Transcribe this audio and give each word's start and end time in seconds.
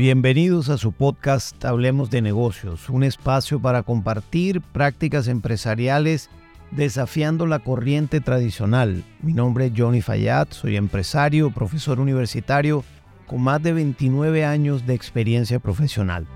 Bienvenidos 0.00 0.70
a 0.70 0.78
su 0.78 0.92
podcast 0.92 1.62
Hablemos 1.62 2.08
de 2.08 2.22
negocios, 2.22 2.88
un 2.88 3.04
espacio 3.04 3.60
para 3.60 3.82
compartir 3.82 4.62
prácticas 4.62 5.28
empresariales 5.28 6.30
desafiando 6.70 7.44
la 7.44 7.58
corriente 7.58 8.22
tradicional. 8.22 9.04
Mi 9.20 9.34
nombre 9.34 9.66
es 9.66 9.72
Johnny 9.76 10.00
Fayad, 10.00 10.48
soy 10.52 10.76
empresario, 10.76 11.50
profesor 11.50 12.00
universitario 12.00 12.82
con 13.26 13.42
más 13.42 13.62
de 13.62 13.74
29 13.74 14.42
años 14.42 14.86
de 14.86 14.94
experiencia 14.94 15.58
profesional. 15.58 16.26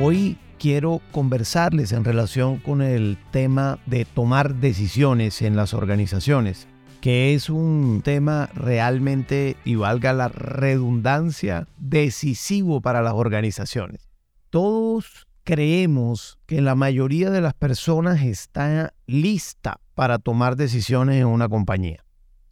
Hoy 0.00 0.38
quiero 0.64 1.02
conversarles 1.12 1.92
en 1.92 2.04
relación 2.04 2.56
con 2.56 2.80
el 2.80 3.18
tema 3.32 3.80
de 3.84 4.06
tomar 4.06 4.54
decisiones 4.54 5.42
en 5.42 5.56
las 5.56 5.74
organizaciones, 5.74 6.66
que 7.02 7.34
es 7.34 7.50
un 7.50 8.00
tema 8.02 8.48
realmente, 8.54 9.58
y 9.66 9.74
valga 9.74 10.14
la 10.14 10.28
redundancia, 10.28 11.68
decisivo 11.76 12.80
para 12.80 13.02
las 13.02 13.12
organizaciones. 13.12 14.08
Todos 14.48 15.26
creemos 15.42 16.38
que 16.46 16.62
la 16.62 16.74
mayoría 16.74 17.28
de 17.28 17.42
las 17.42 17.52
personas 17.52 18.22
está 18.22 18.94
lista 19.06 19.80
para 19.94 20.18
tomar 20.18 20.56
decisiones 20.56 21.20
en 21.20 21.26
una 21.26 21.50
compañía. 21.50 22.06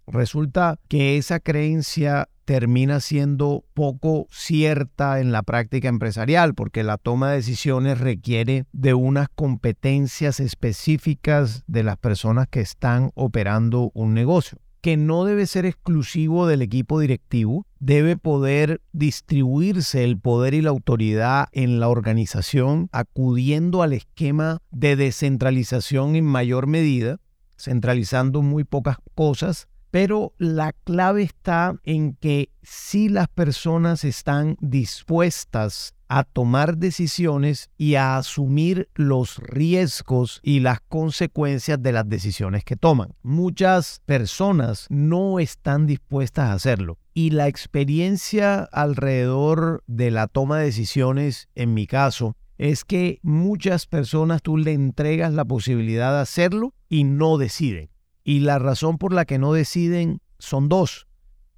Resulta 0.06 0.78
que 0.88 1.16
esa 1.16 1.40
creencia 1.40 2.28
termina 2.44 3.00
siendo 3.00 3.64
poco 3.74 4.26
cierta 4.30 5.20
en 5.20 5.32
la 5.32 5.42
práctica 5.42 5.88
empresarial, 5.88 6.54
porque 6.54 6.82
la 6.82 6.98
toma 6.98 7.30
de 7.30 7.36
decisiones 7.36 7.98
requiere 7.98 8.66
de 8.72 8.94
unas 8.94 9.28
competencias 9.34 10.40
específicas 10.40 11.64
de 11.66 11.82
las 11.82 11.96
personas 11.98 12.48
que 12.48 12.60
están 12.60 13.10
operando 13.14 13.90
un 13.94 14.14
negocio. 14.14 14.58
Que 14.80 14.96
no 14.96 15.24
debe 15.24 15.46
ser 15.46 15.64
exclusivo 15.64 16.48
del 16.48 16.60
equipo 16.60 16.98
directivo, 16.98 17.66
debe 17.78 18.16
poder 18.16 18.80
distribuirse 18.92 20.02
el 20.02 20.18
poder 20.18 20.54
y 20.54 20.62
la 20.62 20.70
autoridad 20.70 21.46
en 21.52 21.78
la 21.78 21.88
organización, 21.88 22.88
acudiendo 22.90 23.82
al 23.82 23.92
esquema 23.92 24.58
de 24.72 24.96
descentralización 24.96 26.16
en 26.16 26.24
mayor 26.24 26.66
medida, 26.66 27.18
centralizando 27.56 28.42
muy 28.42 28.64
pocas 28.64 28.96
cosas 29.14 29.68
pero 29.92 30.32
la 30.38 30.72
clave 30.72 31.22
está 31.22 31.76
en 31.84 32.14
que 32.14 32.48
si 32.62 33.10
las 33.10 33.28
personas 33.28 34.04
están 34.04 34.56
dispuestas 34.60 35.94
a 36.08 36.24
tomar 36.24 36.78
decisiones 36.78 37.68
y 37.76 37.96
a 37.96 38.16
asumir 38.16 38.88
los 38.94 39.36
riesgos 39.36 40.40
y 40.42 40.60
las 40.60 40.80
consecuencias 40.80 41.82
de 41.82 41.92
las 41.92 42.08
decisiones 42.08 42.64
que 42.64 42.76
toman. 42.76 43.14
Muchas 43.22 44.00
personas 44.06 44.86
no 44.88 45.38
están 45.38 45.86
dispuestas 45.86 46.48
a 46.48 46.54
hacerlo. 46.54 46.98
Y 47.12 47.30
la 47.30 47.48
experiencia 47.48 48.62
alrededor 48.72 49.84
de 49.86 50.10
la 50.10 50.26
toma 50.26 50.58
de 50.58 50.64
decisiones, 50.64 51.48
en 51.54 51.74
mi 51.74 51.86
caso, 51.86 52.34
es 52.56 52.86
que 52.86 53.18
muchas 53.22 53.86
personas 53.86 54.40
tú 54.40 54.56
le 54.56 54.72
entregas 54.72 55.34
la 55.34 55.44
posibilidad 55.44 56.12
de 56.12 56.20
hacerlo 56.20 56.74
y 56.88 57.04
no 57.04 57.36
deciden. 57.36 57.91
Y 58.24 58.40
la 58.40 58.58
razón 58.58 58.98
por 58.98 59.12
la 59.12 59.24
que 59.24 59.38
no 59.38 59.52
deciden 59.52 60.20
son 60.38 60.68
dos. 60.68 61.06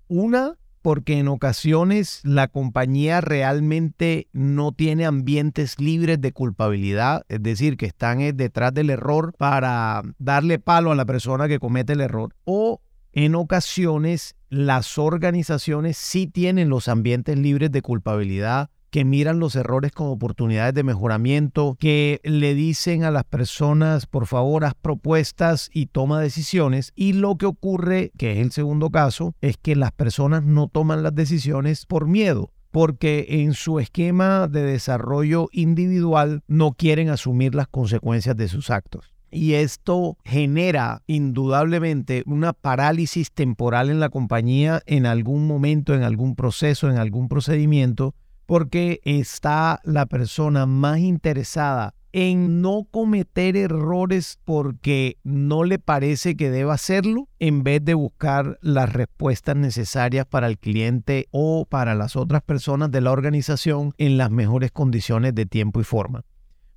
Una, 0.08 0.56
porque 0.82 1.18
en 1.18 1.28
ocasiones 1.28 2.20
la 2.24 2.48
compañía 2.48 3.22
realmente 3.22 4.28
no 4.32 4.72
tiene 4.72 5.06
ambientes 5.06 5.78
libres 5.78 6.20
de 6.20 6.32
culpabilidad, 6.32 7.24
es 7.28 7.42
decir, 7.42 7.76
que 7.76 7.86
están 7.86 8.20
eh, 8.20 8.34
detrás 8.34 8.74
del 8.74 8.90
error 8.90 9.32
para 9.38 10.02
darle 10.18 10.58
palo 10.58 10.92
a 10.92 10.94
la 10.94 11.06
persona 11.06 11.48
que 11.48 11.58
comete 11.58 11.94
el 11.94 12.02
error. 12.02 12.34
O 12.44 12.82
en 13.12 13.34
ocasiones 13.34 14.36
las 14.50 14.98
organizaciones 14.98 15.96
sí 15.96 16.26
tienen 16.26 16.68
los 16.68 16.88
ambientes 16.88 17.38
libres 17.38 17.72
de 17.72 17.80
culpabilidad 17.80 18.70
que 18.94 19.04
miran 19.04 19.40
los 19.40 19.56
errores 19.56 19.90
como 19.90 20.12
oportunidades 20.12 20.72
de 20.72 20.84
mejoramiento, 20.84 21.76
que 21.80 22.20
le 22.22 22.54
dicen 22.54 23.02
a 23.02 23.10
las 23.10 23.24
personas, 23.24 24.06
por 24.06 24.28
favor, 24.28 24.64
haz 24.64 24.74
propuestas 24.80 25.68
y 25.72 25.86
toma 25.86 26.20
decisiones. 26.20 26.92
Y 26.94 27.14
lo 27.14 27.36
que 27.36 27.46
ocurre, 27.46 28.12
que 28.16 28.30
es 28.30 28.38
el 28.38 28.52
segundo 28.52 28.90
caso, 28.90 29.34
es 29.40 29.56
que 29.56 29.74
las 29.74 29.90
personas 29.90 30.44
no 30.44 30.68
toman 30.68 31.02
las 31.02 31.12
decisiones 31.12 31.86
por 31.86 32.06
miedo 32.06 32.52
porque 32.70 33.26
en 33.28 33.54
su 33.54 33.80
esquema 33.80 34.46
de 34.46 34.62
desarrollo 34.62 35.48
individual 35.50 36.44
no 36.46 36.74
quieren 36.74 37.08
asumir 37.08 37.56
las 37.56 37.66
consecuencias 37.66 38.36
de 38.36 38.46
sus 38.46 38.70
actos. 38.70 39.12
Y 39.28 39.54
esto 39.54 40.18
genera 40.24 41.02
indudablemente 41.08 42.22
una 42.26 42.52
parálisis 42.52 43.32
temporal 43.32 43.90
en 43.90 43.98
la 43.98 44.10
compañía 44.10 44.82
en 44.86 45.06
algún 45.06 45.48
momento, 45.48 45.96
en 45.96 46.04
algún 46.04 46.36
proceso, 46.36 46.88
en 46.88 46.98
algún 46.98 47.28
procedimiento, 47.28 48.14
porque 48.46 49.00
está 49.04 49.80
la 49.84 50.06
persona 50.06 50.66
más 50.66 50.98
interesada 50.98 51.94
en 52.16 52.62
no 52.62 52.86
cometer 52.92 53.56
errores 53.56 54.38
porque 54.44 55.18
no 55.24 55.64
le 55.64 55.80
parece 55.80 56.36
que 56.36 56.48
deba 56.48 56.74
hacerlo, 56.74 57.28
en 57.40 57.64
vez 57.64 57.84
de 57.84 57.94
buscar 57.94 58.56
las 58.62 58.92
respuestas 58.92 59.56
necesarias 59.56 60.24
para 60.24 60.46
el 60.46 60.56
cliente 60.56 61.26
o 61.32 61.66
para 61.68 61.96
las 61.96 62.14
otras 62.14 62.42
personas 62.42 62.92
de 62.92 63.00
la 63.00 63.10
organización 63.10 63.94
en 63.98 64.16
las 64.16 64.30
mejores 64.30 64.70
condiciones 64.70 65.34
de 65.34 65.44
tiempo 65.44 65.80
y 65.80 65.84
forma. 65.84 66.24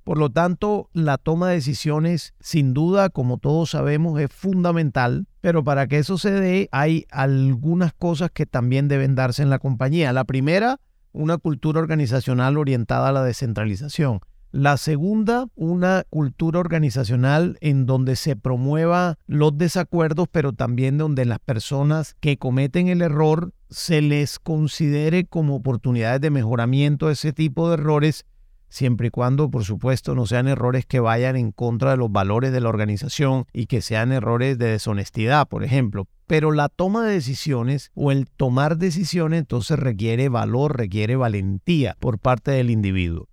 Por 0.02 0.18
lo 0.18 0.28
tanto, 0.28 0.88
la 0.92 1.18
toma 1.18 1.50
de 1.50 1.56
decisiones, 1.56 2.34
sin 2.40 2.74
duda, 2.74 3.08
como 3.08 3.36
todos 3.36 3.70
sabemos, 3.70 4.18
es 4.20 4.32
fundamental, 4.32 5.28
pero 5.40 5.62
para 5.62 5.86
que 5.86 5.98
eso 5.98 6.18
se 6.18 6.32
dé, 6.32 6.68
hay 6.72 7.06
algunas 7.10 7.92
cosas 7.92 8.32
que 8.32 8.46
también 8.46 8.88
deben 8.88 9.14
darse 9.14 9.42
en 9.42 9.50
la 9.50 9.60
compañía. 9.60 10.12
La 10.12 10.24
primera 10.24 10.80
una 11.18 11.36
cultura 11.36 11.80
organizacional 11.80 12.56
orientada 12.56 13.08
a 13.08 13.12
la 13.12 13.24
descentralización. 13.24 14.20
La 14.52 14.76
segunda, 14.76 15.48
una 15.56 16.04
cultura 16.08 16.60
organizacional 16.60 17.58
en 17.60 17.86
donde 17.86 18.16
se 18.16 18.36
promueva 18.36 19.18
los 19.26 19.58
desacuerdos, 19.58 20.28
pero 20.30 20.52
también 20.52 20.96
donde 20.96 21.26
las 21.26 21.40
personas 21.40 22.16
que 22.20 22.38
cometen 22.38 22.88
el 22.88 23.02
error 23.02 23.52
se 23.68 24.00
les 24.00 24.38
considere 24.38 25.26
como 25.26 25.56
oportunidades 25.56 26.20
de 26.20 26.30
mejoramiento 26.30 27.08
de 27.08 27.14
ese 27.14 27.32
tipo 27.32 27.68
de 27.68 27.74
errores 27.74 28.24
siempre 28.68 29.08
y 29.08 29.10
cuando, 29.10 29.50
por 29.50 29.64
supuesto, 29.64 30.14
no 30.14 30.26
sean 30.26 30.48
errores 30.48 30.86
que 30.86 31.00
vayan 31.00 31.36
en 31.36 31.52
contra 31.52 31.92
de 31.92 31.96
los 31.96 32.12
valores 32.12 32.52
de 32.52 32.60
la 32.60 32.68
organización 32.68 33.46
y 33.52 33.66
que 33.66 33.80
sean 33.80 34.12
errores 34.12 34.58
de 34.58 34.66
deshonestidad, 34.66 35.48
por 35.48 35.64
ejemplo. 35.64 36.06
Pero 36.26 36.52
la 36.52 36.68
toma 36.68 37.04
de 37.04 37.14
decisiones 37.14 37.90
o 37.94 38.12
el 38.12 38.28
tomar 38.28 38.76
decisiones 38.76 39.40
entonces 39.40 39.78
requiere 39.78 40.28
valor, 40.28 40.76
requiere 40.76 41.16
valentía 41.16 41.96
por 41.98 42.18
parte 42.18 42.50
del 42.50 42.70
individuo. 42.70 43.28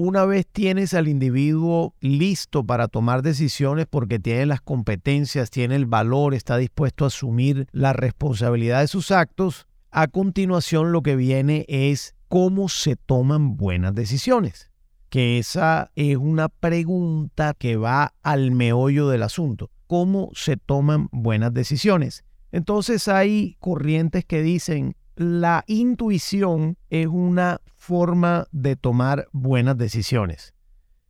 Una 0.00 0.24
vez 0.26 0.46
tienes 0.46 0.94
al 0.94 1.08
individuo 1.08 1.92
listo 2.00 2.64
para 2.64 2.86
tomar 2.86 3.22
decisiones 3.22 3.86
porque 3.90 4.20
tiene 4.20 4.46
las 4.46 4.60
competencias, 4.60 5.50
tiene 5.50 5.74
el 5.74 5.86
valor, 5.86 6.34
está 6.34 6.56
dispuesto 6.56 7.02
a 7.02 7.08
asumir 7.08 7.66
la 7.72 7.92
responsabilidad 7.94 8.80
de 8.80 8.86
sus 8.86 9.10
actos, 9.10 9.66
a 9.90 10.06
continuación 10.06 10.92
lo 10.92 11.02
que 11.02 11.16
viene 11.16 11.64
es 11.66 12.14
cómo 12.28 12.68
se 12.68 12.96
toman 12.96 13.56
buenas 13.56 13.94
decisiones. 13.94 14.70
Que 15.08 15.38
esa 15.38 15.90
es 15.96 16.16
una 16.16 16.48
pregunta 16.48 17.54
que 17.54 17.76
va 17.76 18.14
al 18.22 18.50
meollo 18.50 19.08
del 19.08 19.22
asunto. 19.22 19.70
¿Cómo 19.86 20.30
se 20.34 20.58
toman 20.58 21.08
buenas 21.12 21.54
decisiones? 21.54 22.24
Entonces 22.52 23.08
hay 23.08 23.56
corrientes 23.58 24.24
que 24.24 24.42
dicen 24.42 24.96
la 25.16 25.64
intuición 25.66 26.76
es 26.90 27.08
una 27.08 27.60
forma 27.74 28.46
de 28.52 28.76
tomar 28.76 29.26
buenas 29.32 29.76
decisiones. 29.76 30.54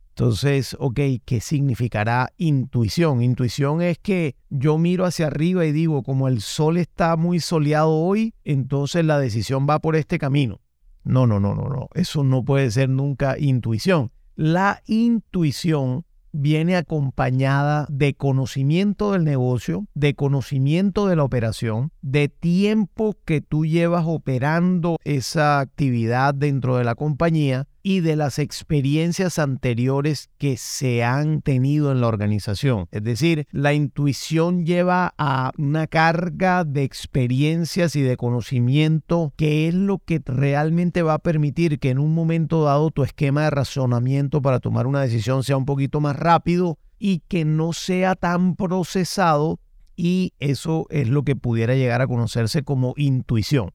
Entonces, 0.09 0.75
ok, 0.79 0.99
¿qué 1.23 1.39
significará 1.39 2.33
intuición? 2.37 3.21
Intuición 3.21 3.81
es 3.81 3.99
que 3.99 4.35
yo 4.49 4.77
miro 4.77 5.05
hacia 5.05 5.27
arriba 5.27 5.65
y 5.65 5.71
digo, 5.71 6.03
como 6.03 6.27
el 6.27 6.41
sol 6.41 6.77
está 6.77 7.15
muy 7.15 7.39
soleado 7.39 7.91
hoy, 7.91 8.33
entonces 8.43 9.05
la 9.05 9.19
decisión 9.19 9.65
va 9.69 9.79
por 9.79 9.95
este 9.95 10.17
camino. 10.17 10.59
No, 11.03 11.27
no, 11.27 11.39
no, 11.39 11.55
no, 11.55 11.69
no. 11.69 11.89
Eso 11.93 12.23
no 12.23 12.43
puede 12.43 12.69
ser 12.71 12.89
nunca 12.89 13.37
intuición. 13.39 14.11
La 14.35 14.81
intuición 14.85 16.05
viene 16.31 16.75
acompañada 16.75 17.87
de 17.89 18.13
conocimiento 18.13 19.13
del 19.13 19.23
negocio, 19.23 19.87
de 19.93 20.15
conocimiento 20.15 21.07
de 21.07 21.15
la 21.15 21.23
operación, 21.23 21.91
de 22.01 22.29
tiempo 22.29 23.17
que 23.25 23.41
tú 23.41 23.65
llevas 23.65 24.05
operando 24.07 24.97
esa 25.03 25.59
actividad 25.59 26.33
dentro 26.33 26.77
de 26.77 26.83
la 26.83 26.95
compañía 26.95 27.67
y 27.81 28.01
de 28.01 28.15
las 28.15 28.39
experiencias 28.39 29.39
anteriores 29.39 30.29
que 30.37 30.57
se 30.57 31.03
han 31.03 31.41
tenido 31.41 31.91
en 31.91 32.01
la 32.01 32.07
organización. 32.07 32.87
Es 32.91 33.03
decir, 33.03 33.47
la 33.51 33.73
intuición 33.73 34.65
lleva 34.65 35.13
a 35.17 35.51
una 35.57 35.87
carga 35.87 36.63
de 36.63 36.83
experiencias 36.83 37.95
y 37.95 38.01
de 38.01 38.17
conocimiento 38.17 39.33
que 39.35 39.67
es 39.67 39.73
lo 39.73 39.99
que 39.99 40.21
realmente 40.25 41.01
va 41.01 41.15
a 41.15 41.19
permitir 41.19 41.79
que 41.79 41.89
en 41.89 41.99
un 41.99 42.13
momento 42.13 42.63
dado 42.63 42.91
tu 42.91 43.03
esquema 43.03 43.43
de 43.43 43.49
razonamiento 43.51 44.41
para 44.41 44.59
tomar 44.59 44.87
una 44.87 45.01
decisión 45.01 45.43
sea 45.43 45.57
un 45.57 45.65
poquito 45.65 45.99
más 46.01 46.15
rápido 46.15 46.77
y 46.97 47.19
que 47.27 47.45
no 47.45 47.73
sea 47.73 48.15
tan 48.15 48.55
procesado 48.55 49.59
y 49.95 50.33
eso 50.39 50.85
es 50.89 51.09
lo 51.09 51.23
que 51.23 51.35
pudiera 51.35 51.75
llegar 51.75 52.01
a 52.01 52.07
conocerse 52.07 52.63
como 52.63 52.93
intuición 52.97 53.71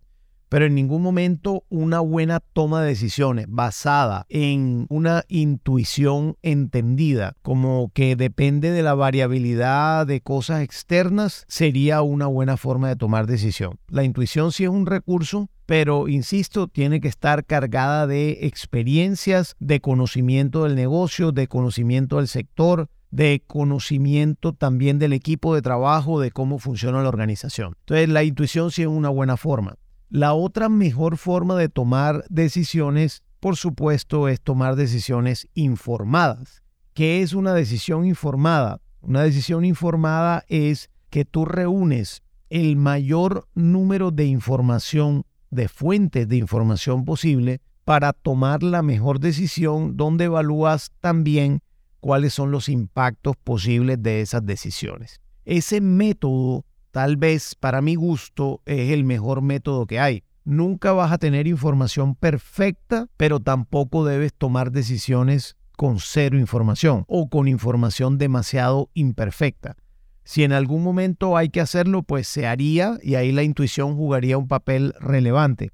pero 0.54 0.66
en 0.66 0.76
ningún 0.76 1.02
momento 1.02 1.64
una 1.68 1.98
buena 1.98 2.38
toma 2.38 2.80
de 2.80 2.90
decisiones 2.90 3.46
basada 3.48 4.24
en 4.28 4.86
una 4.88 5.24
intuición 5.26 6.36
entendida, 6.42 7.34
como 7.42 7.90
que 7.92 8.14
depende 8.14 8.70
de 8.70 8.84
la 8.84 8.94
variabilidad 8.94 10.06
de 10.06 10.20
cosas 10.20 10.62
externas, 10.62 11.44
sería 11.48 12.02
una 12.02 12.28
buena 12.28 12.56
forma 12.56 12.86
de 12.86 12.94
tomar 12.94 13.26
decisión. 13.26 13.80
La 13.88 14.04
intuición 14.04 14.52
sí 14.52 14.62
es 14.62 14.70
un 14.70 14.86
recurso, 14.86 15.48
pero 15.66 16.06
insisto, 16.06 16.68
tiene 16.68 17.00
que 17.00 17.08
estar 17.08 17.44
cargada 17.44 18.06
de 18.06 18.46
experiencias, 18.46 19.56
de 19.58 19.80
conocimiento 19.80 20.62
del 20.62 20.76
negocio, 20.76 21.32
de 21.32 21.48
conocimiento 21.48 22.18
del 22.18 22.28
sector, 22.28 22.88
de 23.10 23.42
conocimiento 23.44 24.52
también 24.52 25.00
del 25.00 25.14
equipo 25.14 25.52
de 25.56 25.62
trabajo, 25.62 26.20
de 26.20 26.30
cómo 26.30 26.60
funciona 26.60 27.02
la 27.02 27.08
organización. 27.08 27.74
Entonces, 27.80 28.08
la 28.08 28.22
intuición 28.22 28.70
sí 28.70 28.82
es 28.82 28.88
una 28.88 29.08
buena 29.08 29.36
forma. 29.36 29.78
La 30.14 30.32
otra 30.32 30.68
mejor 30.68 31.16
forma 31.16 31.56
de 31.56 31.68
tomar 31.68 32.24
decisiones, 32.28 33.24
por 33.40 33.56
supuesto, 33.56 34.28
es 34.28 34.40
tomar 34.40 34.76
decisiones 34.76 35.48
informadas. 35.54 36.62
¿Qué 36.92 37.20
es 37.20 37.32
una 37.32 37.52
decisión 37.52 38.06
informada? 38.06 38.80
Una 39.00 39.22
decisión 39.24 39.64
informada 39.64 40.44
es 40.46 40.88
que 41.10 41.24
tú 41.24 41.46
reúnes 41.46 42.22
el 42.48 42.76
mayor 42.76 43.48
número 43.56 44.12
de 44.12 44.26
información, 44.26 45.24
de 45.50 45.66
fuentes 45.66 46.28
de 46.28 46.36
información 46.36 47.04
posible, 47.04 47.60
para 47.84 48.12
tomar 48.12 48.62
la 48.62 48.82
mejor 48.82 49.18
decisión 49.18 49.96
donde 49.96 50.26
evalúas 50.26 50.92
también 51.00 51.60
cuáles 51.98 52.34
son 52.34 52.52
los 52.52 52.68
impactos 52.68 53.34
posibles 53.42 54.00
de 54.00 54.20
esas 54.20 54.46
decisiones. 54.46 55.20
Ese 55.44 55.80
método 55.80 56.64
tal 56.94 57.16
vez 57.16 57.56
para 57.56 57.82
mi 57.82 57.96
gusto 57.96 58.62
es 58.66 58.92
el 58.92 59.02
mejor 59.02 59.42
método 59.42 59.84
que 59.84 59.98
hay. 59.98 60.22
Nunca 60.44 60.92
vas 60.92 61.10
a 61.10 61.18
tener 61.18 61.48
información 61.48 62.14
perfecta, 62.14 63.08
pero 63.16 63.40
tampoco 63.40 64.04
debes 64.04 64.32
tomar 64.32 64.70
decisiones 64.70 65.56
con 65.76 65.98
cero 65.98 66.38
información 66.38 67.04
o 67.08 67.28
con 67.28 67.48
información 67.48 68.16
demasiado 68.16 68.90
imperfecta. 68.94 69.74
Si 70.22 70.44
en 70.44 70.52
algún 70.52 70.84
momento 70.84 71.36
hay 71.36 71.48
que 71.48 71.60
hacerlo, 71.60 72.04
pues 72.04 72.28
se 72.28 72.46
haría 72.46 72.96
y 73.02 73.16
ahí 73.16 73.32
la 73.32 73.42
intuición 73.42 73.96
jugaría 73.96 74.38
un 74.38 74.46
papel 74.46 74.94
relevante. 75.00 75.72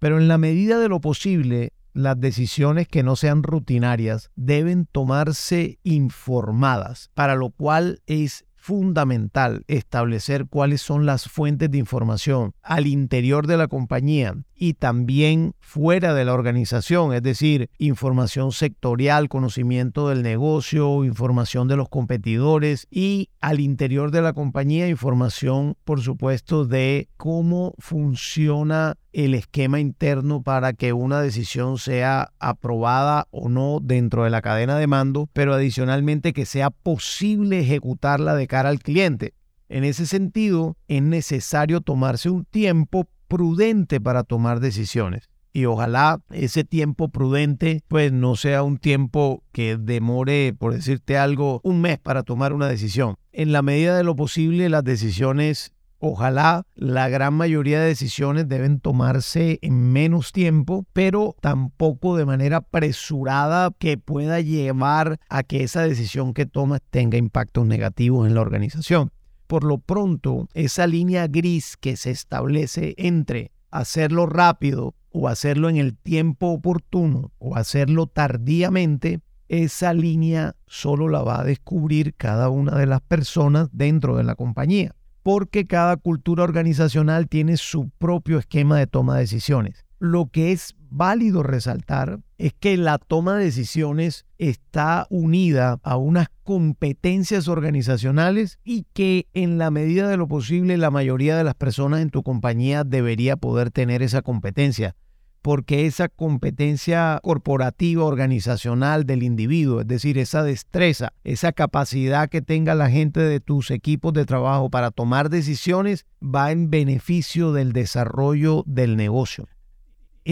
Pero 0.00 0.18
en 0.18 0.26
la 0.26 0.36
medida 0.36 0.80
de 0.80 0.88
lo 0.88 1.00
posible, 1.00 1.74
las 1.92 2.18
decisiones 2.18 2.88
que 2.88 3.04
no 3.04 3.14
sean 3.14 3.44
rutinarias 3.44 4.32
deben 4.34 4.86
tomarse 4.86 5.78
informadas, 5.84 7.12
para 7.14 7.36
lo 7.36 7.50
cual 7.50 8.02
es 8.06 8.46
fundamental 8.60 9.64
establecer 9.68 10.46
cuáles 10.46 10.82
son 10.82 11.06
las 11.06 11.28
fuentes 11.28 11.70
de 11.70 11.78
información 11.78 12.54
al 12.62 12.86
interior 12.86 13.46
de 13.46 13.56
la 13.56 13.68
compañía 13.68 14.36
y 14.60 14.74
también 14.74 15.54
fuera 15.58 16.12
de 16.12 16.26
la 16.26 16.34
organización, 16.34 17.14
es 17.14 17.22
decir, 17.22 17.70
información 17.78 18.52
sectorial, 18.52 19.30
conocimiento 19.30 20.10
del 20.10 20.22
negocio, 20.22 21.02
información 21.02 21.66
de 21.66 21.76
los 21.76 21.88
competidores 21.88 22.86
y 22.90 23.30
al 23.40 23.58
interior 23.58 24.10
de 24.10 24.20
la 24.20 24.34
compañía 24.34 24.86
información, 24.86 25.78
por 25.84 26.02
supuesto, 26.02 26.66
de 26.66 27.08
cómo 27.16 27.74
funciona 27.78 28.98
el 29.14 29.32
esquema 29.32 29.80
interno 29.80 30.42
para 30.42 30.74
que 30.74 30.92
una 30.92 31.22
decisión 31.22 31.78
sea 31.78 32.30
aprobada 32.38 33.28
o 33.30 33.48
no 33.48 33.78
dentro 33.82 34.24
de 34.24 34.30
la 34.30 34.42
cadena 34.42 34.76
de 34.76 34.86
mando, 34.86 35.26
pero 35.32 35.54
adicionalmente 35.54 36.34
que 36.34 36.44
sea 36.44 36.68
posible 36.68 37.60
ejecutarla 37.60 38.34
de 38.34 38.46
cara 38.46 38.68
al 38.68 38.80
cliente. 38.80 39.32
En 39.70 39.84
ese 39.84 40.04
sentido, 40.04 40.76
es 40.86 41.00
necesario 41.00 41.80
tomarse 41.80 42.28
un 42.28 42.44
tiempo 42.44 43.08
prudente 43.30 44.00
para 44.00 44.24
tomar 44.24 44.60
decisiones. 44.60 45.30
Y 45.52 45.64
ojalá 45.64 46.20
ese 46.30 46.64
tiempo 46.64 47.08
prudente 47.08 47.82
pues 47.88 48.12
no 48.12 48.36
sea 48.36 48.62
un 48.62 48.76
tiempo 48.76 49.42
que 49.52 49.76
demore, 49.78 50.54
por 50.58 50.74
decirte 50.74 51.16
algo, 51.16 51.60
un 51.64 51.80
mes 51.80 51.98
para 51.98 52.24
tomar 52.24 52.52
una 52.52 52.68
decisión. 52.68 53.16
En 53.32 53.52
la 53.52 53.62
medida 53.62 53.96
de 53.96 54.04
lo 54.04 54.14
posible 54.16 54.68
las 54.68 54.84
decisiones 54.84 55.72
Ojalá 56.02 56.66
la 56.76 57.10
gran 57.10 57.34
mayoría 57.34 57.78
de 57.78 57.88
decisiones 57.88 58.48
deben 58.48 58.80
tomarse 58.80 59.58
en 59.60 59.92
menos 59.92 60.32
tiempo, 60.32 60.86
pero 60.94 61.36
tampoco 61.42 62.16
de 62.16 62.24
manera 62.24 62.56
apresurada 62.58 63.70
que 63.78 63.98
pueda 63.98 64.40
llevar 64.40 65.20
a 65.28 65.42
que 65.42 65.62
esa 65.62 65.82
decisión 65.82 66.32
que 66.32 66.46
tomas 66.46 66.80
tenga 66.88 67.18
impactos 67.18 67.66
negativos 67.66 68.26
en 68.26 68.34
la 68.34 68.40
organización. 68.40 69.12
Por 69.50 69.64
lo 69.64 69.78
pronto, 69.78 70.48
esa 70.54 70.86
línea 70.86 71.26
gris 71.26 71.76
que 71.76 71.96
se 71.96 72.12
establece 72.12 72.94
entre 72.98 73.50
hacerlo 73.72 74.26
rápido 74.26 74.94
o 75.10 75.26
hacerlo 75.26 75.68
en 75.68 75.76
el 75.76 75.96
tiempo 75.96 76.52
oportuno 76.52 77.32
o 77.38 77.56
hacerlo 77.56 78.06
tardíamente, 78.06 79.22
esa 79.48 79.92
línea 79.92 80.54
solo 80.68 81.08
la 81.08 81.22
va 81.22 81.40
a 81.40 81.44
descubrir 81.44 82.14
cada 82.14 82.48
una 82.48 82.78
de 82.78 82.86
las 82.86 83.00
personas 83.00 83.68
dentro 83.72 84.16
de 84.16 84.22
la 84.22 84.36
compañía, 84.36 84.94
porque 85.24 85.66
cada 85.66 85.96
cultura 85.96 86.44
organizacional 86.44 87.26
tiene 87.26 87.56
su 87.56 87.90
propio 87.98 88.38
esquema 88.38 88.78
de 88.78 88.86
toma 88.86 89.16
de 89.16 89.22
decisiones. 89.22 89.84
Lo 90.00 90.30
que 90.30 90.52
es 90.52 90.76
válido 90.88 91.42
resaltar 91.42 92.20
es 92.38 92.54
que 92.58 92.78
la 92.78 92.96
toma 92.96 93.36
de 93.36 93.44
decisiones 93.44 94.24
está 94.38 95.06
unida 95.10 95.78
a 95.82 95.98
unas 95.98 96.28
competencias 96.42 97.48
organizacionales 97.48 98.58
y 98.64 98.86
que 98.94 99.28
en 99.34 99.58
la 99.58 99.70
medida 99.70 100.08
de 100.08 100.16
lo 100.16 100.26
posible 100.26 100.78
la 100.78 100.90
mayoría 100.90 101.36
de 101.36 101.44
las 101.44 101.54
personas 101.54 102.00
en 102.00 102.08
tu 102.08 102.22
compañía 102.22 102.82
debería 102.82 103.36
poder 103.36 103.70
tener 103.70 104.02
esa 104.02 104.22
competencia 104.22 104.96
porque 105.42 105.86
esa 105.86 106.08
competencia 106.08 107.18
corporativa, 107.22 108.04
organizacional 108.04 109.04
del 109.04 109.22
individuo, 109.22 109.80
es 109.82 109.86
decir, 109.86 110.18
esa 110.18 110.42
destreza, 110.42 111.12
esa 111.24 111.52
capacidad 111.52 112.28
que 112.28 112.42
tenga 112.42 112.74
la 112.74 112.90
gente 112.90 113.20
de 113.20 113.40
tus 113.40 113.70
equipos 113.70 114.12
de 114.14 114.26
trabajo 114.26 114.70
para 114.70 114.90
tomar 114.90 115.30
decisiones, 115.30 116.04
va 116.22 116.52
en 116.52 116.70
beneficio 116.70 117.52
del 117.52 117.72
desarrollo 117.72 118.64
del 118.66 118.96
negocio 118.96 119.46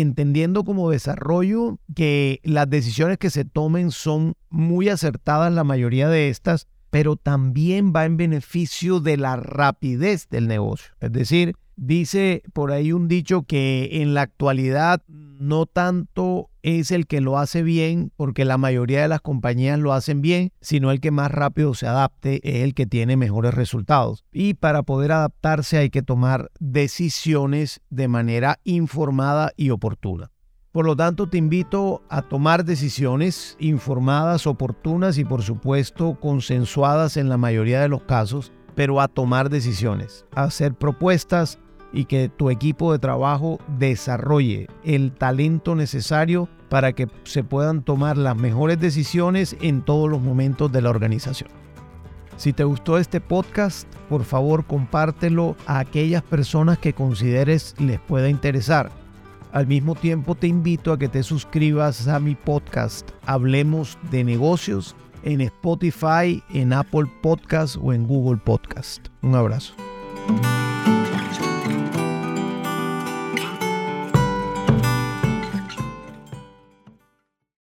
entendiendo 0.00 0.64
como 0.64 0.90
desarrollo 0.90 1.78
que 1.94 2.40
las 2.44 2.68
decisiones 2.68 3.18
que 3.18 3.30
se 3.30 3.44
tomen 3.44 3.90
son 3.90 4.34
muy 4.50 4.88
acertadas, 4.88 5.52
la 5.52 5.64
mayoría 5.64 6.08
de 6.08 6.28
estas, 6.28 6.66
pero 6.90 7.16
también 7.16 7.92
va 7.94 8.04
en 8.04 8.16
beneficio 8.16 9.00
de 9.00 9.16
la 9.16 9.36
rapidez 9.36 10.28
del 10.28 10.48
negocio. 10.48 10.92
Es 11.00 11.12
decir, 11.12 11.54
dice 11.76 12.42
por 12.52 12.72
ahí 12.72 12.92
un 12.92 13.08
dicho 13.08 13.42
que 13.42 14.02
en 14.02 14.14
la 14.14 14.22
actualidad 14.22 15.02
no 15.38 15.66
tanto 15.66 16.50
es 16.62 16.90
el 16.90 17.07
que 17.07 17.21
lo 17.21 17.38
hace 17.38 17.62
bien, 17.62 18.12
porque 18.16 18.45
la 18.45 18.59
mayoría 18.59 19.02
de 19.02 19.09
las 19.09 19.21
compañías 19.21 19.78
lo 19.78 19.92
hacen 19.92 20.21
bien, 20.21 20.52
sino 20.61 20.90
el 20.90 21.00
que 21.00 21.11
más 21.11 21.30
rápido 21.30 21.75
se 21.75 21.87
adapte 21.87 22.40
es 22.42 22.64
el 22.64 22.75
que 22.75 22.87
tiene 22.87 23.16
mejores 23.16 23.54
resultados. 23.54 24.25
Y 24.33 24.54
para 24.54 24.83
poder 24.83 25.12
adaptarse 25.12 25.78
hay 25.78 25.90
que 25.90 26.02
tomar 26.02 26.50
decisiones 26.59 27.80
de 27.90 28.09
manera 28.09 28.59
informada 28.64 29.52
y 29.57 29.71
oportuna. 29.71 30.30
Por 30.73 30.85
lo 30.85 30.95
tanto, 30.95 31.28
te 31.28 31.38
invito 31.38 32.02
a 32.11 32.23
tomar 32.23 32.64
decisiones 32.64 33.57
informadas, 33.59 34.47
oportunas 34.47 35.16
y 35.18 35.25
por 35.25 35.42
supuesto 35.42 36.18
consensuadas 36.21 37.16
en 37.16 37.28
la 37.28 37.38
mayoría 37.38 37.80
de 37.80 37.88
los 37.88 38.02
casos, 38.02 38.52
pero 38.75 39.00
a 39.00 39.09
tomar 39.09 39.49
decisiones, 39.49 40.26
a 40.35 40.45
hacer 40.45 40.75
propuestas, 40.75 41.59
y 41.92 42.04
que 42.04 42.28
tu 42.28 42.50
equipo 42.50 42.92
de 42.92 42.99
trabajo 42.99 43.59
desarrolle 43.78 44.68
el 44.85 45.12
talento 45.12 45.75
necesario 45.75 46.49
para 46.68 46.92
que 46.92 47.09
se 47.25 47.45
puedan 47.45 47.83
tomar 47.83 48.16
las 48.18 48.37
mejores 48.37 48.78
decisiones 48.78 49.57
en 49.61 49.83
todos 49.83 50.11
los 50.11 50.21
momentos 50.21 50.71
de 50.71 50.83
la 50.83 50.90
organización. 50.90 51.50
Si 52.37 52.52
te 52.52 52.62
gustó 52.62 52.99
este 52.99 53.21
podcast, 53.21 53.92
por 54.09 54.25
favor 54.25 54.64
compártelo 54.64 55.57
a 55.66 55.80
aquellas 55.80 56.23
personas 56.23 56.78
que 56.78 56.92
consideres 56.92 57.75
les 57.78 57.99
pueda 57.99 58.28
interesar. 58.28 58.90
Al 59.50 59.66
mismo 59.66 59.95
tiempo 59.95 60.35
te 60.35 60.47
invito 60.47 60.92
a 60.92 60.99
que 60.99 61.09
te 61.09 61.23
suscribas 61.23 62.07
a 62.07 62.21
mi 62.21 62.35
podcast 62.35 63.11
Hablemos 63.26 63.99
de 64.11 64.23
negocios 64.23 64.95
en 65.25 65.40
Spotify, 65.40 66.42
en 66.50 66.73
Apple 66.73 67.11
Podcast 67.23 67.76
o 67.80 67.92
en 67.92 68.07
Google 68.07 68.40
Podcast. 68.45 69.09
Un 69.23 69.35
abrazo. 69.35 69.75